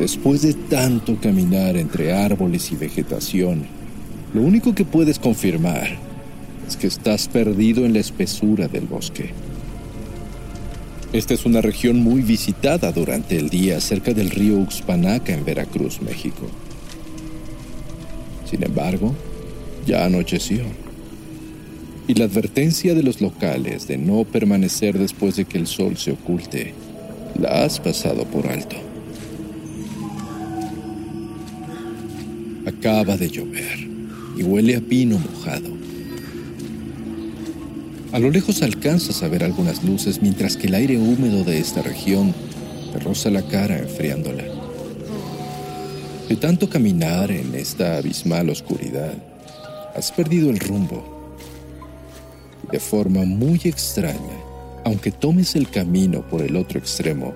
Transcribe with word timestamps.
Después 0.00 0.40
de 0.40 0.54
tanto 0.54 1.18
caminar 1.20 1.76
entre 1.76 2.14
árboles 2.14 2.72
y 2.72 2.74
vegetación, 2.74 3.66
lo 4.32 4.40
único 4.40 4.74
que 4.74 4.86
puedes 4.86 5.18
confirmar 5.18 5.98
es 6.66 6.78
que 6.78 6.86
estás 6.86 7.28
perdido 7.28 7.84
en 7.84 7.92
la 7.92 7.98
espesura 7.98 8.66
del 8.66 8.86
bosque. 8.86 9.34
Esta 11.12 11.34
es 11.34 11.44
una 11.44 11.60
región 11.60 11.98
muy 11.98 12.22
visitada 12.22 12.92
durante 12.92 13.36
el 13.36 13.50
día 13.50 13.78
cerca 13.82 14.14
del 14.14 14.30
río 14.30 14.56
Uxpanaca 14.56 15.34
en 15.34 15.44
Veracruz, 15.44 16.00
México. 16.00 16.46
Sin 18.50 18.64
embargo, 18.64 19.14
ya 19.86 20.06
anocheció. 20.06 20.64
Y 22.08 22.14
la 22.14 22.24
advertencia 22.24 22.94
de 22.94 23.02
los 23.02 23.20
locales 23.20 23.86
de 23.86 23.98
no 23.98 24.24
permanecer 24.24 24.98
después 24.98 25.36
de 25.36 25.44
que 25.44 25.58
el 25.58 25.66
sol 25.66 25.98
se 25.98 26.12
oculte, 26.12 26.72
la 27.38 27.64
has 27.64 27.78
pasado 27.78 28.24
por 28.24 28.46
alto. 28.46 28.89
Acaba 32.80 33.18
de 33.18 33.28
llover 33.28 33.78
y 34.38 34.42
huele 34.42 34.74
a 34.74 34.80
pino 34.80 35.18
mojado. 35.18 35.68
A 38.10 38.18
lo 38.18 38.30
lejos 38.30 38.62
alcanzas 38.62 39.22
a 39.22 39.28
ver 39.28 39.44
algunas 39.44 39.84
luces 39.84 40.22
mientras 40.22 40.56
que 40.56 40.68
el 40.68 40.74
aire 40.74 40.96
húmedo 40.96 41.44
de 41.44 41.58
esta 41.58 41.82
región 41.82 42.34
te 42.90 42.98
roza 43.00 43.28
la 43.28 43.42
cara 43.42 43.76
enfriándola. 43.76 44.44
De 46.26 46.36
tanto 46.36 46.70
caminar 46.70 47.30
en 47.30 47.54
esta 47.54 47.98
abismal 47.98 48.48
oscuridad, 48.48 49.12
has 49.94 50.10
perdido 50.10 50.48
el 50.48 50.58
rumbo. 50.58 51.36
De 52.72 52.80
forma 52.80 53.26
muy 53.26 53.60
extraña, 53.64 54.40
aunque 54.86 55.10
tomes 55.10 55.54
el 55.54 55.68
camino 55.68 56.26
por 56.26 56.40
el 56.40 56.56
otro 56.56 56.78
extremo, 56.78 57.34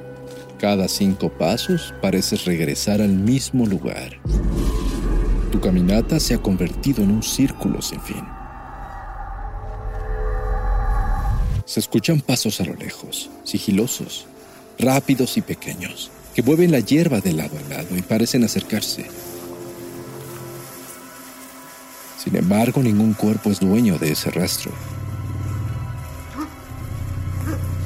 cada 0.58 0.88
cinco 0.88 1.28
pasos 1.28 1.92
pareces 2.00 2.46
regresar 2.46 3.02
al 3.02 3.12
mismo 3.12 3.66
lugar. 3.66 4.18
Tu 5.54 5.60
caminata 5.60 6.18
se 6.18 6.34
ha 6.34 6.38
convertido 6.38 7.04
en 7.04 7.12
un 7.12 7.22
círculo 7.22 7.80
sin 7.80 8.00
fin. 8.00 8.24
Se 11.64 11.78
escuchan 11.78 12.20
pasos 12.20 12.60
a 12.60 12.64
lo 12.64 12.74
lejos, 12.74 13.30
sigilosos, 13.44 14.26
rápidos 14.80 15.36
y 15.36 15.42
pequeños, 15.42 16.10
que 16.34 16.42
mueven 16.42 16.72
la 16.72 16.80
hierba 16.80 17.20
de 17.20 17.34
lado 17.34 17.56
a 17.56 17.68
lado 17.68 17.96
y 17.96 18.02
parecen 18.02 18.42
acercarse. 18.42 19.06
Sin 22.18 22.34
embargo, 22.34 22.82
ningún 22.82 23.14
cuerpo 23.14 23.52
es 23.52 23.60
dueño 23.60 23.96
de 23.96 24.10
ese 24.10 24.32
rastro. 24.32 24.72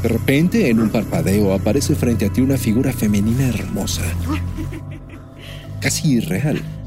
De 0.02 0.08
repente, 0.08 0.70
en 0.70 0.80
un 0.80 0.88
parpadeo, 0.88 1.52
aparece 1.52 1.94
frente 1.94 2.24
a 2.24 2.32
ti 2.32 2.40
una 2.40 2.56
figura 2.56 2.94
femenina 2.94 3.46
hermosa, 3.46 4.04
casi 5.82 6.12
irreal. 6.12 6.77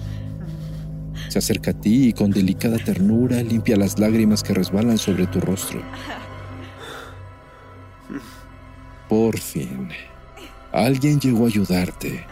Se 1.31 1.39
acerca 1.39 1.71
a 1.71 1.73
ti 1.73 2.09
y 2.09 2.11
con 2.11 2.29
delicada 2.29 2.77
ternura 2.77 3.41
limpia 3.41 3.77
las 3.77 3.97
lágrimas 3.97 4.43
que 4.43 4.53
resbalan 4.53 4.97
sobre 4.97 5.27
tu 5.27 5.39
rostro. 5.39 5.81
Por 9.07 9.39
fin, 9.39 9.87
alguien 10.73 11.21
llegó 11.21 11.45
a 11.45 11.47
ayudarte. 11.47 12.25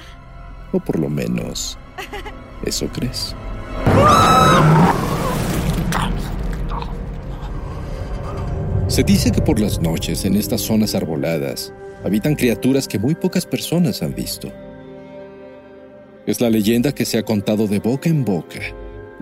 O 0.73 0.81
por 0.81 0.99
lo 0.99 1.07
menos, 1.07 1.77
¿eso 2.65 2.89
crees? 2.89 3.33
Se 8.89 9.03
dice 9.03 9.31
que 9.31 9.41
por 9.41 9.61
las 9.61 9.79
noches 9.79 10.25
en 10.25 10.35
estas 10.35 10.59
zonas 10.59 10.93
arboladas 10.93 11.71
habitan 12.03 12.35
criaturas 12.35 12.85
que 12.85 12.99
muy 12.99 13.15
pocas 13.15 13.45
personas 13.45 14.03
han 14.03 14.13
visto. 14.13 14.51
Es 16.25 16.41
la 16.41 16.49
leyenda 16.49 16.91
que 16.91 17.05
se 17.05 17.17
ha 17.17 17.23
contado 17.23 17.65
de 17.65 17.79
boca 17.79 18.09
en 18.09 18.25
boca 18.25 18.59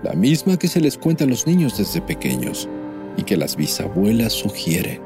la 0.02 0.14
misma 0.14 0.58
que 0.58 0.68
se 0.68 0.80
les 0.80 0.96
cuenta 0.96 1.24
a 1.24 1.26
los 1.26 1.46
niños 1.46 1.76
desde 1.76 2.00
pequeños 2.00 2.68
y 3.16 3.22
que 3.24 3.36
las 3.36 3.56
bisabuelas 3.56 4.32
sugieren. 4.32 5.00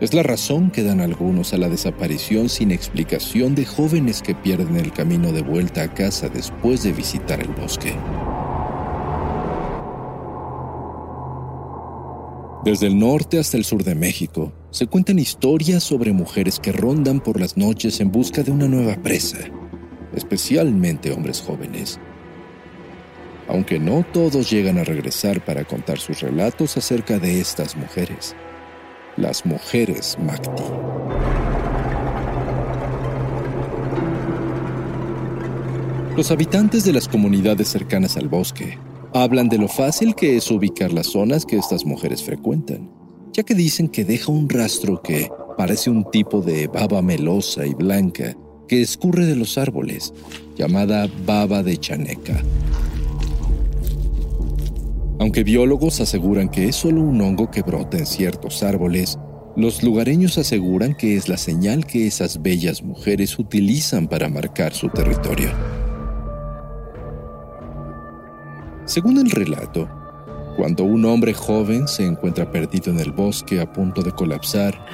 Es 0.00 0.12
la 0.12 0.24
razón 0.24 0.70
que 0.70 0.82
dan 0.82 1.00
algunos 1.00 1.54
a 1.54 1.58
la 1.58 1.68
desaparición 1.68 2.48
sin 2.48 2.72
explicación 2.72 3.54
de 3.54 3.64
jóvenes 3.64 4.20
que 4.20 4.34
pierden 4.34 4.76
el 4.76 4.92
camino 4.92 5.30
de 5.32 5.42
vuelta 5.42 5.84
a 5.84 5.94
casa 5.94 6.28
después 6.28 6.82
de 6.82 6.92
visitar 6.92 7.40
el 7.40 7.48
bosque. 7.48 7.94
Desde 12.64 12.86
el 12.88 12.98
norte 12.98 13.38
hasta 13.38 13.56
el 13.56 13.64
sur 13.64 13.84
de 13.84 13.94
México, 13.94 14.52
se 14.70 14.86
cuentan 14.86 15.18
historias 15.18 15.84
sobre 15.84 16.12
mujeres 16.12 16.58
que 16.58 16.72
rondan 16.72 17.20
por 17.20 17.38
las 17.38 17.56
noches 17.56 18.00
en 18.00 18.10
busca 18.10 18.42
de 18.42 18.50
una 18.50 18.66
nueva 18.66 18.96
presa, 18.96 19.38
especialmente 20.14 21.12
hombres 21.12 21.40
jóvenes 21.40 22.00
aunque 23.48 23.78
no 23.78 24.04
todos 24.12 24.50
llegan 24.50 24.78
a 24.78 24.84
regresar 24.84 25.44
para 25.44 25.64
contar 25.64 25.98
sus 25.98 26.20
relatos 26.20 26.76
acerca 26.76 27.18
de 27.18 27.40
estas 27.40 27.76
mujeres, 27.76 28.34
las 29.16 29.44
mujeres 29.44 30.16
Makti. 30.20 30.62
Los 36.16 36.30
habitantes 36.30 36.84
de 36.84 36.92
las 36.92 37.08
comunidades 37.08 37.68
cercanas 37.68 38.16
al 38.16 38.28
bosque 38.28 38.78
hablan 39.12 39.48
de 39.48 39.58
lo 39.58 39.68
fácil 39.68 40.14
que 40.14 40.36
es 40.36 40.50
ubicar 40.50 40.92
las 40.92 41.08
zonas 41.08 41.44
que 41.44 41.56
estas 41.56 41.84
mujeres 41.84 42.22
frecuentan, 42.22 42.88
ya 43.32 43.42
que 43.42 43.54
dicen 43.54 43.88
que 43.88 44.04
deja 44.04 44.30
un 44.30 44.48
rastro 44.48 45.02
que 45.02 45.28
parece 45.58 45.90
un 45.90 46.08
tipo 46.10 46.40
de 46.40 46.68
baba 46.68 47.02
melosa 47.02 47.66
y 47.66 47.74
blanca 47.74 48.36
que 48.68 48.80
escurre 48.80 49.26
de 49.26 49.36
los 49.36 49.58
árboles, 49.58 50.14
llamada 50.56 51.08
baba 51.26 51.62
de 51.62 51.76
chaneca. 51.76 52.40
Aunque 55.20 55.44
biólogos 55.44 56.00
aseguran 56.00 56.48
que 56.48 56.68
es 56.68 56.76
solo 56.76 57.00
un 57.00 57.20
hongo 57.20 57.50
que 57.50 57.62
brota 57.62 57.98
en 57.98 58.06
ciertos 58.06 58.62
árboles, 58.64 59.16
los 59.56 59.84
lugareños 59.84 60.38
aseguran 60.38 60.94
que 60.94 61.16
es 61.16 61.28
la 61.28 61.36
señal 61.36 61.86
que 61.86 62.08
esas 62.08 62.42
bellas 62.42 62.82
mujeres 62.82 63.38
utilizan 63.38 64.08
para 64.08 64.28
marcar 64.28 64.74
su 64.74 64.88
territorio. 64.88 65.50
Según 68.86 69.18
el 69.18 69.30
relato, 69.30 69.88
cuando 70.56 70.82
un 70.82 71.04
hombre 71.04 71.32
joven 71.32 71.86
se 71.86 72.04
encuentra 72.04 72.50
perdido 72.50 72.90
en 72.90 72.98
el 72.98 73.12
bosque 73.12 73.60
a 73.60 73.72
punto 73.72 74.02
de 74.02 74.10
colapsar, 74.10 74.84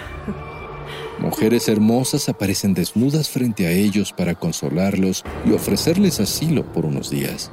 mujeres 1.19 1.67
hermosas 1.69 2.29
aparecen 2.29 2.75
desnudas 2.75 3.31
frente 3.31 3.67
a 3.67 3.73
ellos 3.73 4.13
para 4.13 4.35
consolarlos 4.35 5.25
y 5.47 5.53
ofrecerles 5.53 6.21
asilo 6.21 6.71
por 6.73 6.85
unos 6.85 7.09
días 7.09 7.51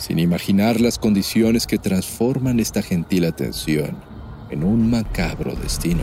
sin 0.00 0.18
imaginar 0.18 0.80
las 0.80 0.98
condiciones 0.98 1.66
que 1.66 1.78
transforman 1.78 2.58
esta 2.58 2.82
gentil 2.82 3.26
atención 3.26 4.02
en 4.50 4.64
un 4.64 4.90
macabro 4.90 5.54
destino. 5.54 6.02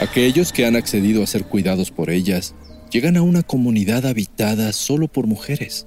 Aquellos 0.00 0.50
que 0.50 0.64
han 0.64 0.76
accedido 0.76 1.22
a 1.22 1.26
ser 1.26 1.44
cuidados 1.44 1.90
por 1.90 2.08
ellas 2.08 2.54
llegan 2.90 3.18
a 3.18 3.22
una 3.22 3.42
comunidad 3.42 4.06
habitada 4.06 4.72
solo 4.72 5.08
por 5.08 5.26
mujeres, 5.26 5.86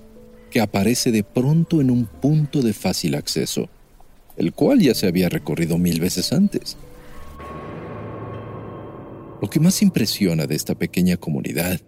que 0.52 0.62
aparece 0.62 1.12
de 1.12 1.24
pronto 1.24 1.82
en 1.82 1.90
un 1.90 2.06
punto 2.06 2.62
de 2.62 2.74
fácil 2.74 3.16
acceso, 3.16 3.70
el 4.38 4.54
cual 4.54 4.80
ya 4.82 4.94
se 4.94 5.08
había 5.08 5.30
recorrido 5.30 5.80
mil 5.80 6.00
veces 6.00 6.32
antes. 6.32 6.78
Lo 9.42 9.50
que 9.50 9.60
más 9.60 9.82
impresiona 9.82 10.46
de 10.46 10.56
esta 10.56 10.76
pequeña 10.76 11.18
comunidad 11.18 11.82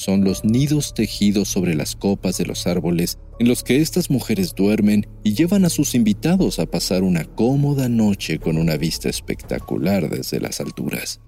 son 0.00 0.24
los 0.24 0.46
nidos 0.46 0.94
tejidos 0.94 1.48
sobre 1.48 1.74
las 1.74 1.94
copas 1.94 2.38
de 2.38 2.46
los 2.46 2.66
árboles 2.66 3.18
en 3.38 3.48
los 3.48 3.62
que 3.62 3.82
estas 3.82 4.08
mujeres 4.08 4.54
duermen 4.54 5.06
y 5.22 5.34
llevan 5.34 5.66
a 5.66 5.68
sus 5.68 5.94
invitados 5.94 6.58
a 6.58 6.64
pasar 6.64 7.02
una 7.02 7.26
cómoda 7.26 7.90
noche 7.90 8.38
con 8.38 8.56
una 8.56 8.78
vista 8.78 9.10
espectacular 9.10 10.08
desde 10.08 10.40
las 10.40 10.58
alturas. 10.60 11.20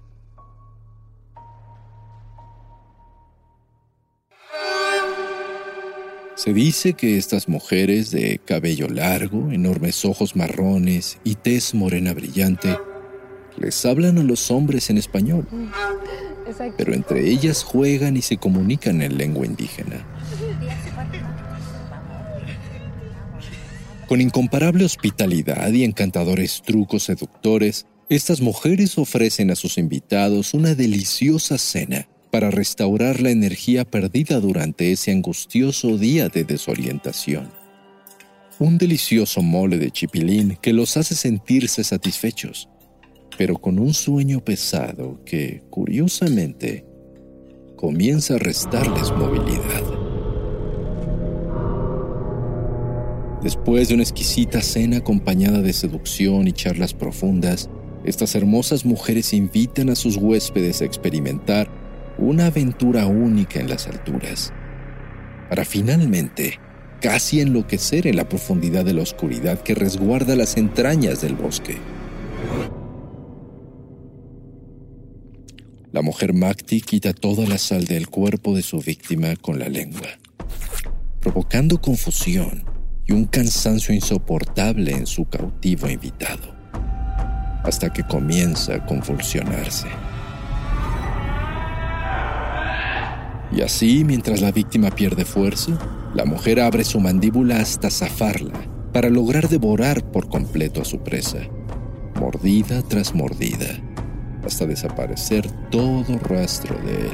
Se 6.35 6.51
dice 6.51 6.93
que 6.93 7.19
estas 7.19 7.47
mujeres 7.47 8.09
de 8.09 8.41
cabello 8.43 8.89
largo, 8.89 9.51
enormes 9.51 10.03
ojos 10.03 10.35
marrones 10.35 11.19
y 11.23 11.35
tez 11.35 11.75
morena 11.75 12.15
brillante 12.15 12.75
les 13.55 13.85
hablan 13.85 14.17
a 14.17 14.23
los 14.23 14.49
hombres 14.49 14.89
en 14.89 14.97
español, 14.97 15.47
pero 16.77 16.93
entre 16.93 17.29
ellas 17.29 17.63
juegan 17.63 18.17
y 18.17 18.21
se 18.21 18.37
comunican 18.37 19.01
en 19.01 19.17
lengua 19.17 19.45
indígena. 19.45 20.05
Con 24.07 24.21
incomparable 24.21 24.85
hospitalidad 24.85 25.71
y 25.71 25.83
encantadores 25.83 26.61
trucos 26.61 27.03
seductores, 27.03 27.85
estas 28.09 28.41
mujeres 28.41 28.97
ofrecen 28.97 29.49
a 29.49 29.55
sus 29.55 29.77
invitados 29.77 30.53
una 30.53 30.75
deliciosa 30.75 31.57
cena 31.57 32.07
para 32.29 32.51
restaurar 32.51 33.21
la 33.21 33.29
energía 33.29 33.85
perdida 33.85 34.39
durante 34.39 34.91
ese 34.91 35.11
angustioso 35.11 35.97
día 35.97 36.29
de 36.29 36.43
desorientación. 36.43 37.49
Un 38.59 38.77
delicioso 38.77 39.41
mole 39.41 39.77
de 39.77 39.91
chipilín 39.91 40.57
que 40.61 40.73
los 40.73 40.97
hace 40.97 41.15
sentirse 41.15 41.83
satisfechos, 41.83 42.69
pero 43.37 43.57
con 43.57 43.79
un 43.79 43.93
sueño 43.93 44.43
pesado 44.43 45.19
que, 45.25 45.63
curiosamente, 45.69 46.85
comienza 47.75 48.35
a 48.35 48.39
restarles 48.39 49.11
movilidad. 49.11 49.83
Después 53.41 53.89
de 53.89 53.95
una 53.95 54.03
exquisita 54.03 54.61
cena 54.61 54.97
acompañada 54.97 55.61
de 55.61 55.73
seducción 55.73 56.47
y 56.47 56.53
charlas 56.53 56.93
profundas, 56.93 57.69
estas 58.05 58.35
hermosas 58.35 58.85
mujeres 58.85 59.33
invitan 59.33 59.89
a 59.89 59.95
sus 59.95 60.15
huéspedes 60.15 60.81
a 60.81 60.85
experimentar 60.85 61.69
una 62.17 62.47
aventura 62.47 63.05
única 63.07 63.59
en 63.59 63.69
las 63.69 63.87
alturas, 63.87 64.53
para 65.49 65.65
finalmente 65.65 66.59
casi 67.01 67.41
enloquecer 67.41 68.07
en 68.07 68.15
la 68.15 68.29
profundidad 68.29 68.85
de 68.85 68.93
la 68.93 69.01
oscuridad 69.01 69.59
que 69.59 69.75
resguarda 69.75 70.37
las 70.37 70.55
entrañas 70.55 71.19
del 71.19 71.35
bosque. 71.35 71.77
La 75.93 76.01
mujer 76.01 76.33
Makti 76.33 76.81
quita 76.81 77.13
toda 77.13 77.47
la 77.47 77.59
sal 77.59 77.85
del 77.85 78.07
cuerpo 78.07 78.55
de 78.55 78.63
su 78.63 78.79
víctima 78.79 79.35
con 79.35 79.59
la 79.59 79.69
lengua, 79.69 80.07
provocando 81.19 81.79
confusión 81.79 82.63
y 83.05 83.11
un 83.11 83.25
cansancio 83.25 83.93
insoportable 83.93 84.91
en 84.91 85.05
su 85.05 85.25
cautivo 85.25 85.87
invitado, 85.87 86.51
hasta 87.63 87.93
que 87.93 88.01
comienza 88.01 88.73
a 88.73 88.85
convulsionarse. 88.87 89.87
Y 93.55 93.61
así, 93.61 94.03
mientras 94.03 94.41
la 94.41 94.51
víctima 94.51 94.89
pierde 94.89 95.25
fuerza, 95.25 95.77
la 96.15 96.25
mujer 96.25 96.59
abre 96.59 96.85
su 96.85 96.99
mandíbula 96.99 97.59
hasta 97.59 97.91
zafarla 97.91 98.59
para 98.91 99.11
lograr 99.11 99.47
devorar 99.47 100.11
por 100.11 100.27
completo 100.27 100.81
a 100.81 100.85
su 100.85 101.03
presa, 101.03 101.41
mordida 102.15 102.81
tras 102.81 103.13
mordida 103.13 103.92
hasta 104.45 104.65
desaparecer 104.65 105.49
todo 105.69 106.17
rastro 106.19 106.77
de 106.79 107.07
él. 107.07 107.13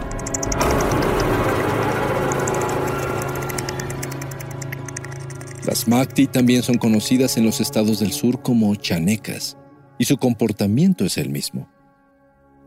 Las 5.66 5.88
Makti 5.88 6.28
también 6.28 6.64
son 6.64 6.78
conocidas 6.78 7.38
en 7.38 7.46
los 7.46 7.62
estados 7.62 8.00
del 8.00 8.12
sur 8.12 8.42
como 8.42 8.74
chanecas, 8.76 9.56
y 10.00 10.06
su 10.06 10.18
comportamiento 10.18 11.06
es 11.06 11.18
el 11.18 11.30
mismo. 11.30 11.70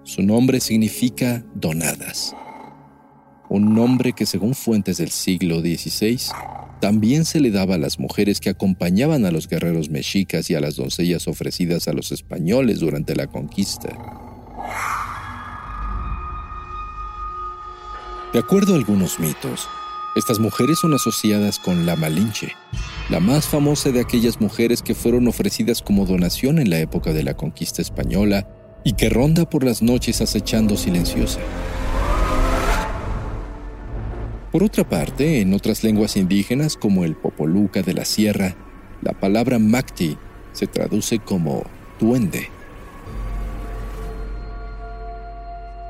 Su 0.05 0.23
nombre 0.23 0.61
significa 0.61 1.45
donadas, 1.55 2.35
un 3.49 3.75
nombre 3.75 4.13
que 4.13 4.25
según 4.25 4.55
fuentes 4.55 4.99
del 4.99 5.11
siglo 5.11 5.61
XVI 5.61 6.19
también 6.81 7.25
se 7.25 7.41
le 7.41 7.51
daba 7.51 7.77
a 7.77 7.79
las 7.79 7.99
mujeres 7.99 8.41
que 8.41 8.51
acompañaban 8.51 9.25
a 9.25 9.31
los 9.31 9.49
guerreros 9.49 9.91
mexicas 9.91 10.51
y 10.51 10.55
a 10.55 10.61
las 10.61 10.77
doncellas 10.77 11.29
ofrecidas 11.29 11.87
a 11.87 11.93
los 11.93 12.13
españoles 12.13 12.81
durante 12.81 13.15
la 13.15 13.27
conquista. 13.27 14.22
De 18.33 18.39
acuerdo 18.39 18.73
a 18.73 18.77
algunos 18.79 19.21
mitos, 19.21 19.69
estas 20.17 20.39
mujeres 20.39 20.79
son 20.79 20.95
asociadas 20.95 21.59
con 21.59 21.85
la 21.85 21.97
Malinche, 21.97 22.57
la 23.11 23.21
más 23.21 23.47
famosa 23.47 23.91
de 23.91 24.01
aquellas 24.01 24.41
mujeres 24.41 24.81
que 24.81 24.95
fueron 24.95 25.29
ofrecidas 25.29 25.83
como 25.83 26.07
donación 26.07 26.59
en 26.59 26.71
la 26.71 26.79
época 26.79 27.13
de 27.13 27.25
la 27.25 27.37
conquista 27.37 27.83
española 27.83 28.49
y 28.85 28.95
que 28.95 29.11
ronda 29.11 29.49
por 29.51 29.65
las 29.65 29.83
noches 29.83 30.23
acechando 30.23 30.79
silenciosa. 30.79 31.41
Por 34.51 34.63
otra 34.63 34.89
parte, 34.89 35.43
en 35.43 35.53
otras 35.53 35.85
lenguas 35.85 36.17
indígenas 36.17 36.79
como 36.79 37.05
el 37.05 37.17
popoluca 37.17 37.83
de 37.83 37.93
la 37.93 38.07
sierra, 38.07 38.55
la 39.03 39.13
palabra 39.13 39.59
Macti 39.59 40.17
se 40.53 40.67
traduce 40.67 41.19
como 41.19 41.65
duende. 41.99 42.52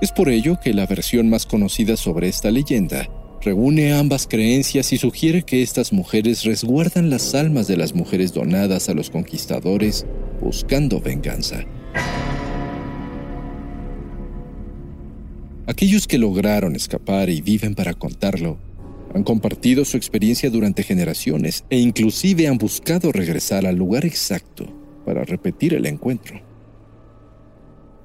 Es 0.03 0.11
por 0.11 0.29
ello 0.29 0.59
que 0.61 0.75
la 0.75 0.85
versión 0.85 1.31
más 1.31 1.47
conocida 1.47 1.97
sobre 1.97 2.27
esta 2.27 2.51
leyenda 2.51 3.09
reúne 3.41 3.93
ambas 3.93 4.27
creencias 4.27 4.93
y 4.93 4.99
sugiere 4.99 5.45
que 5.45 5.63
estas 5.63 5.93
mujeres 5.93 6.43
resguardan 6.43 7.09
las 7.09 7.37
almas 7.37 7.69
de 7.69 7.77
las 7.77 7.95
mujeres 7.95 8.33
donadas 8.33 8.89
a 8.89 8.95
los 8.95 9.11
conquistadores 9.11 10.05
buscando 10.41 11.01
venganza. 11.01 11.65
Aquellos 15.69 16.09
que 16.09 16.19
lograron 16.19 16.75
escapar 16.75 17.31
y 17.31 17.41
viven 17.41 17.77
para 17.77 17.95
contarlo 17.95 18.59
han 19.15 19.23
compartido 19.23 19.85
su 19.85 19.97
experiencia 19.97 20.51
durante 20.51 20.83
generaciones 20.83 21.65
e 21.71 21.79
inclusive 21.79 22.49
han 22.49 22.59
buscado 22.59 23.13
regresar 23.13 23.67
al 23.67 23.77
lugar 23.77 24.05
exacto 24.05 24.67
para 25.07 25.23
repetir 25.23 25.75
el 25.75 25.87
encuentro 25.87 26.52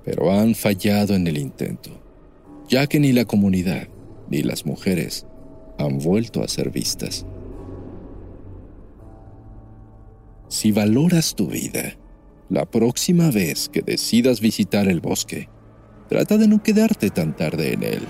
pero 0.07 0.31
han 0.31 0.55
fallado 0.55 1.15
en 1.15 1.27
el 1.27 1.37
intento, 1.37 1.89
ya 2.69 2.87
que 2.87 2.97
ni 2.97 3.11
la 3.11 3.25
comunidad 3.25 3.89
ni 4.29 4.41
las 4.41 4.65
mujeres 4.65 5.25
han 5.77 5.97
vuelto 5.97 6.41
a 6.41 6.47
ser 6.47 6.71
vistas. 6.71 7.25
Si 10.47 10.71
valoras 10.71 11.35
tu 11.35 11.47
vida, 11.47 11.97
la 12.47 12.65
próxima 12.65 13.31
vez 13.31 13.67
que 13.67 13.81
decidas 13.81 14.39
visitar 14.39 14.87
el 14.87 15.01
bosque, 15.01 15.49
trata 16.07 16.37
de 16.37 16.47
no 16.47 16.63
quedarte 16.63 17.09
tan 17.09 17.35
tarde 17.35 17.73
en 17.73 17.83
él. 17.83 18.03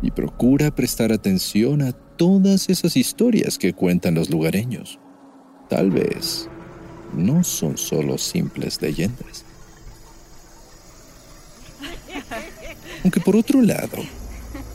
Y 0.00 0.10
procura 0.10 0.74
prestar 0.74 1.12
atención 1.12 1.82
a 1.82 1.92
todas 1.92 2.70
esas 2.70 2.96
historias 2.96 3.58
que 3.58 3.74
cuentan 3.74 4.14
los 4.14 4.30
lugareños. 4.30 4.98
Tal 5.68 5.90
vez 5.90 6.48
no 7.14 7.44
son 7.44 7.76
solo 7.76 8.16
simples 8.16 8.80
leyendas. 8.80 9.44
Aunque 13.02 13.20
por 13.20 13.36
otro 13.36 13.60
lado, 13.62 13.98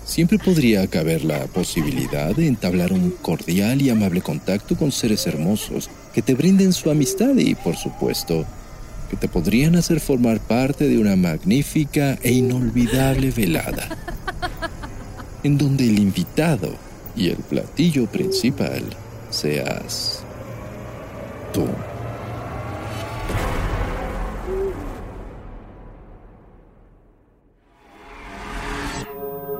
siempre 0.05 0.39
podría 0.39 0.87
caber 0.87 1.23
la 1.23 1.45
posibilidad 1.47 2.35
de 2.35 2.47
entablar 2.47 2.91
un 2.91 3.11
cordial 3.11 3.81
y 3.81 3.89
amable 3.89 4.21
contacto 4.21 4.75
con 4.75 4.91
seres 4.91 5.27
hermosos 5.27 5.89
que 6.13 6.21
te 6.21 6.33
brinden 6.33 6.73
su 6.73 6.89
amistad 6.89 7.35
y, 7.37 7.55
por 7.55 7.75
supuesto, 7.75 8.45
que 9.09 9.17
te 9.17 9.27
podrían 9.27 9.75
hacer 9.75 9.99
formar 9.99 10.39
parte 10.39 10.87
de 10.87 10.97
una 10.97 11.15
magnífica 11.15 12.17
e 12.21 12.31
inolvidable 12.31 13.31
velada, 13.31 13.97
en 15.43 15.57
donde 15.57 15.85
el 15.85 15.99
invitado 15.99 16.75
y 17.15 17.29
el 17.29 17.37
platillo 17.37 18.05
principal 18.05 18.83
seas 19.29 20.23
tú. 21.53 21.65